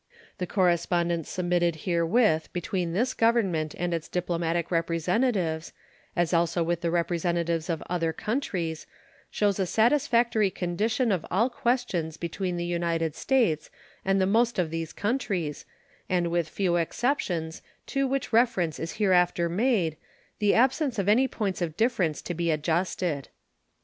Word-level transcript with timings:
The 0.39 0.47
correspondence 0.47 1.29
submitted 1.29 1.75
herewith 1.85 2.51
between 2.53 2.91
this 2.93 3.13
Government 3.13 3.75
and 3.77 3.93
its 3.93 4.09
diplomatic 4.09 4.71
representatives, 4.71 5.73
as 6.15 6.33
also 6.33 6.63
with 6.63 6.81
the 6.81 6.89
representatives 6.89 7.69
of 7.69 7.83
other 7.87 8.11
countries, 8.11 8.87
shows 9.29 9.59
a 9.59 9.67
satisfactory 9.67 10.49
condition 10.49 11.11
of 11.11 11.23
all 11.29 11.51
questions 11.51 12.17
between 12.17 12.57
the 12.57 12.65
United 12.65 13.15
States 13.15 13.69
and 14.03 14.19
the 14.19 14.25
most 14.25 14.57
of 14.57 14.71
those 14.71 14.91
countries, 14.91 15.67
and 16.09 16.31
with 16.31 16.49
few 16.49 16.77
exceptions, 16.77 17.61
to 17.85 18.07
which 18.07 18.33
reference 18.33 18.79
is 18.79 18.93
hereafter 18.93 19.49
made, 19.49 19.97
the 20.39 20.55
absence 20.55 20.97
of 20.97 21.07
any 21.07 21.27
points 21.27 21.61
of 21.61 21.77
difference 21.77 22.23
to 22.23 22.33
be 22.33 22.49
adjusted. 22.49 23.27